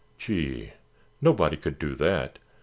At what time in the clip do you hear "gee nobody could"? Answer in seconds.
0.17-1.77